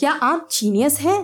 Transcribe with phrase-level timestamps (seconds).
[0.00, 1.18] क्या आप जीनियस हैं?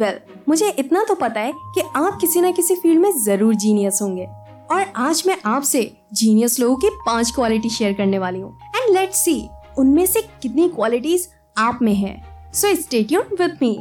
[0.00, 3.54] वेल well, मुझे इतना तो पता है कि आप किसी ना किसी फ़ील्ड में ज़रूर
[3.54, 4.24] जीनियस होंगे।
[4.70, 9.18] और आज मैं आपसे जीनियस लोगों की पाँच क्वालिटी शेयर करने वाली हूँ। एंड लेट्स
[9.18, 9.48] सी
[9.78, 12.14] उनमें से कितनी क्वालिटीज आप में है।
[12.52, 13.72] So stay tune with me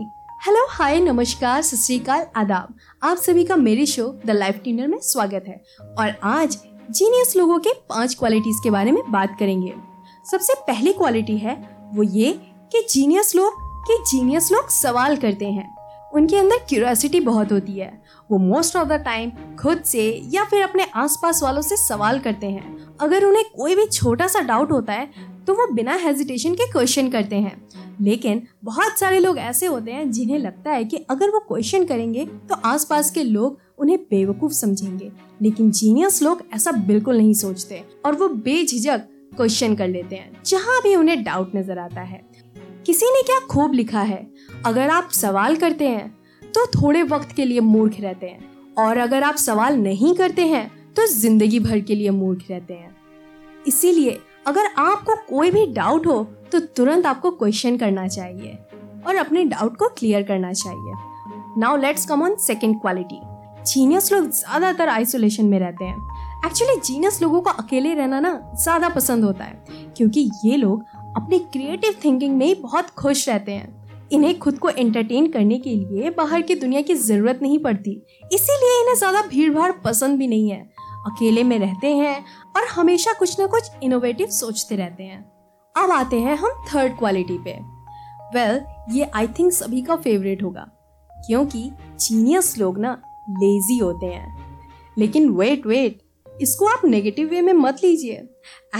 [0.48, 2.74] hello hi नमस्कार सत आदाब।
[3.04, 5.62] आप सभी का मेरे शो द लाइफ टीनर में स्वागत है।
[6.00, 6.58] और आज
[6.92, 9.74] जीनियस लोगों के पाँच क्वालिटीज के बारे में बात करेंगे।
[10.26, 11.56] सबसे पहली क्वालिटी है
[11.94, 12.40] वो ये
[12.72, 15.74] कि जीनियस लोग कि जीनियस लोग सवाल करते हैं।
[16.14, 17.92] उनके अंदर क्यूरियोसिटी बहुत होती है।
[18.30, 20.04] वो मोस्ट ऑफ़ द टाइम खुद से
[20.34, 24.42] या फिर अपने आसपास वालों से सवाल करते हैं। अगर उन्हें कोई भी छोटा सा
[24.42, 25.10] डाउट होता है
[25.48, 27.64] तो वो बिना हेजिटेशन के क्वेश्चन करते हैं।
[28.02, 32.26] लेकिन बहुत सारे लोग ऐसे होते हैं जिन्हें लगता है कि अगर वो क्वेश्चन करेंगे
[32.50, 38.16] तो आसपास के लोग उन्हें बेवकूफ़ समझेंगे। लेकिन जीनियस लोग ऐसा बिल्कुल नहीं सोचते और
[38.16, 42.22] वो बेझिझक क्वेश्चन कर लेते हैं, जहाँ भी उन्हें डाउट नज़र आता है।
[42.86, 44.26] किसी ने क्या खूब लिखा है?
[44.66, 49.24] अगर आप सवाल करते हैं तो थोड़े वक्त के लिए मूर्ख रहते हैं। और अगर
[49.24, 52.96] आप सवाल नहीं करते हैं तो ज़िंदगी भर के लिए मूर्ख रहते हैं।
[53.66, 58.58] इसीलिए, अगर आपको कोई भी डाउट हो तो तुरंत आपको क्वेश्चन करना चाहिए।
[59.08, 60.94] और अपने डाउट को क्लियर करना चाहिए।
[61.58, 63.20] Now let's come on second quality
[63.66, 66.14] genius लोग ज़्यादातर आइसोलेशन में रहते हैं।
[66.46, 70.84] एक्चुअली जीनियस लोगों को अकेले रहना ना, ज़्यादा पसंद होता है। क्योंकि ये लोग
[71.18, 76.10] अपनी क्रिएटिव थिंकिंग में बहुत खुश रहते हैं। इन्हें खुद को एंटरटेन करने के लिए
[76.10, 77.92] बाहर की दुनिया की ज़रूरत नहीं पड़ती।
[78.34, 80.62] इसीलिए इन्हें ज़्यादा भीड़ भाड़ पसंद भी नहीं है।
[81.08, 82.26] अकेले में रहते हैं
[82.58, 85.24] और हमेशा कुछ ना कुछ इनोवेटिव सोचते रहते हैं।
[85.76, 87.60] अब आते हैं हम थर्ड क्वालिटी पे।
[88.36, 90.72] वेल well, ये आई थिंक सभी का फेवरेट होगा।
[91.28, 94.46] क्योंकि जीनियस लोग ना लेजी होते हैं।
[94.98, 96.02] लेकिन वेट वेट
[96.42, 98.16] इसको आप नेगेटिव वे में मत लीजिए।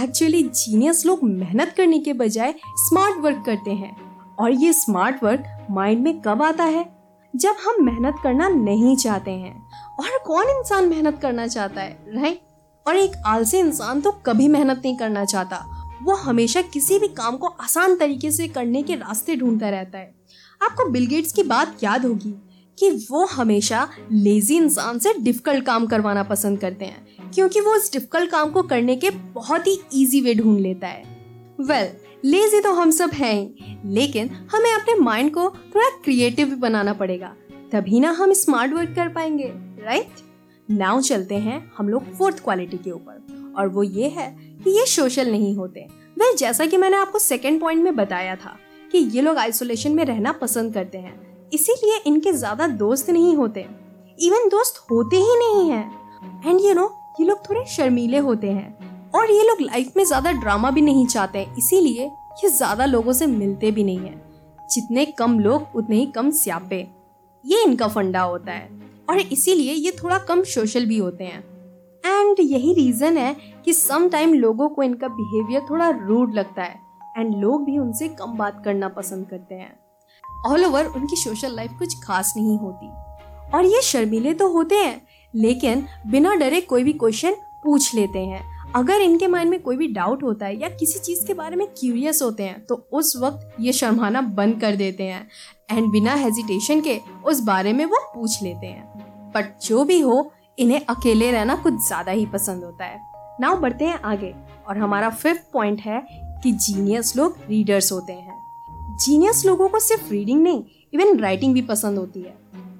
[0.02, 3.96] एक्चुअली जीनियस लोग मेहनत करने के बजाय स्मार्ट वर्क करते हैं।
[4.36, 6.96] और ये स्मार्ट वर्क माइंड में कब आता है?
[7.36, 9.68] जब हम मेहनत करना नहीं चाहते हैं।
[10.00, 12.40] और कौन इंसान मेहनत करना चाहता है राइट
[12.86, 15.64] और एक आलसी इंसान तो कभी मेहनत नहीं करना चाहता।
[16.02, 20.14] वो हमेशा किसी भी काम को आसान तरीके से करने के रास्ते ढूंढता रहता है।
[20.62, 22.34] आपको बिलगेट्स की बात याद होगी
[22.78, 27.92] कि वो हमेशा लेजी इंसान से डिफ़िकल्ट काम करवाना पसंद करते हैं। क्योंकि वो इस
[27.92, 31.02] डिफ़िकल्ट काम को करने के बहुत ही इजी वे ढूंढ लेता है।
[31.60, 36.56] वेल well, लेजी तो हम सब हैं लेकिन हमें अपने माइंड को थोड़ा क्रिएटिव भी
[36.56, 37.34] बनाना पड़ेगा।
[37.72, 39.50] तभी ना हम स्मार्ट वर्क कर पाएँगे
[39.84, 40.24] राइट
[40.68, 44.28] नाउ चलते हैं हम लोग फोर्थ क्वालिटी के ऊपर। और वो ये है
[44.64, 45.86] कि ये सोशल नहीं होते।
[46.16, 48.56] वेल जैसा कि मैंने आपको सेकेंड पॉइंट में बताया था
[48.92, 51.14] कि ये लोग आइसोलेशन में रहना पसंद करते हैं।
[51.52, 53.66] इसीलिए इनके ज़्यादा दोस्त नहीं होते।
[54.18, 55.84] इवन दोस्त होते ही नहीं है।
[56.46, 56.86] एंड यू नो
[57.20, 61.06] ये लोग थोड़े शर्मीले होते हैं। और ये लोग लाइफ में ज़्यादा ड्रामा भी नहीं
[61.06, 62.04] चाहते, इसीलिए
[62.42, 64.14] ये ज़्यादा लोगों से मिलते भी नहीं है।
[64.70, 66.86] जितने कम लोग, उतने ही कम स्यापे।
[67.44, 68.68] ये इनका फंडा होता है।
[69.10, 71.44] और इसीलिए ये थोड़ा कम सोशल भी होते हैं।
[72.04, 73.34] एंड यही रीजन है
[73.64, 76.80] कि सम टाइम लोगों को इनका बिहेवियर थोड़ा रूड लगता है।
[77.18, 79.72] एंड लोग भी उनसे कम बात करना पसंद करते हैं।
[80.46, 82.90] ऑल ओवर उनकी सोशल लाइफ कुछ खास नहीं होती।
[83.54, 85.00] और ये शर्मीले तो होते हैं
[85.36, 89.86] लेकिन बिना डरे कोई भी क्वेश्चन पूछ लेते हैं। अगर इनके माइंड में कोई भी
[89.88, 93.56] डाउट होता है या किसी चीज़ के बारे में क्यूरियस होते हैं तो उस वक्त
[93.60, 95.26] ये शर्माना बंद कर देते हैं
[95.70, 100.32] एंड बिना हेजिटेशन के उस बारे में वो पूछ लेते हैं। बट जो भी हो,
[100.58, 103.00] इन्हें अकेले रहना कुछ ज़्यादा ही पसंद होता है।
[103.40, 104.34] नाउ बढ़ते हैं आगे
[104.68, 106.00] और हमारा फिफ्थ पॉइंट है
[106.42, 111.62] कि जीनियस लोग रीडर्स होते हैं। जीनियस लोगों को सिर्फ़ रीडिंग नहीं इवन राइटिंग भी
[111.62, 112.34] पसंद होती है।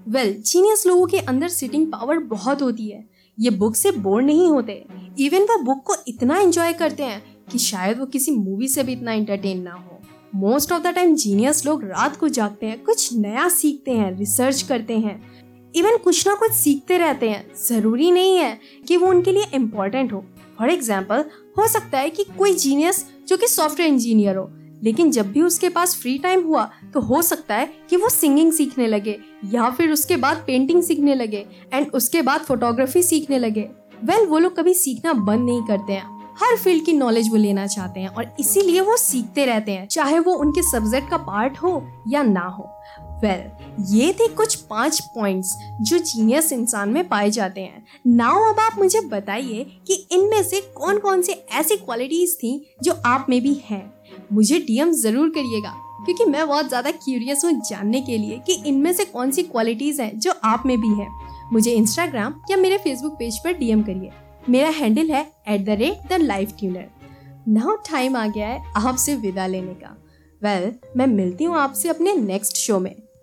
[0.08, 3.04] वेल well, जीनियस लोगों के अंदर सिटिंग पावर बहुत होती है।
[3.38, 4.72] ये बुक से बोर नहीं होते।
[5.18, 7.22] इवन वो बुक को इतना एंजॉय करते हैं
[7.52, 10.00] कि शायद वो किसी मूवी से भी इतना एंटरटेन ना हो।
[10.34, 14.62] Most of the time genius लोग रात को जागते हैं कुछ नया सीखते हैं रिसर्च
[14.62, 15.20] करते हैं।
[15.74, 20.12] इवन कुछ ना कुछ सीखते रहते हैं। ज़रूरी नहीं है कि वो उनके लिए इम्पोर्टेंट
[20.12, 20.24] हो।
[20.58, 21.24] फॉर एग्ज़ाम्पल
[21.58, 24.50] हो सकता है कि कोई जीनियस जो कि सॉफ्टवेयर इंजीनियर हो
[24.82, 28.53] लेकिन जब भी उसके पास फ्री टाइम हुआ तो हो सकता है कि वो सिंगिंग
[28.53, 33.68] सीखने लगे या फिर उसके बाद पेंटिंग सीखने लगे एंड उसके बाद फोटोग्राफी सीखने लगे।
[34.04, 37.36] वेल well, वो लोग कभी सीखना बंद नहीं करते हैं। हर फ़ील्ड की नॉलेज वो
[37.36, 41.59] लेना चाहते हैं और इसीलिए वो सीखते रहते हैं चाहे वो उनके सब्जेक्ट का पार्ट
[41.59, 42.71] हो या ना हो।
[43.16, 48.42] वेल well, ये थे कुछ पाँच पॉइंट्स जो जीनियस इंसान में पाए जाते हैं। नाउ
[48.45, 52.51] अब आप मुझे बताइए कि इनमें से कौन कौन सी ऐसी क्वालिटीज थी
[52.83, 53.83] जो आप में भी हैं।
[54.33, 55.74] मुझे डीएम ज़रूर करिएगा
[56.07, 60.03] क्योंकि मैं बहुत ज़्यादा क्यूरियस हूँ जानने के लिए कि इनमें से कौन सी क्वालिटीज़
[60.03, 61.09] हैं जो आप में भी है।
[61.53, 64.10] मुझे इंस्टाग्राम या मेरे फेसबुक पेज पर डीएम करिए।
[64.48, 66.86] मेरा हैंडल है at the rate the life tuner
[67.48, 69.97] now time आ गया है आपसे विदा लेने का।
[70.42, 72.95] वेल well, मैं मिलती हूँ आपसे अपने नेक्स्ट शो में।